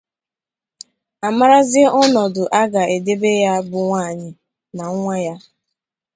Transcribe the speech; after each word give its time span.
a 1.25 1.27
marazie 1.37 1.85
ọnọdụ 2.03 2.43
a 2.59 2.61
ga-edebe 2.71 3.31
ya 3.45 3.53
bụ 3.69 3.79
nwaanyị 3.85 4.29
na 4.75 4.85
nwa 4.95 5.15
ya. 5.25 5.35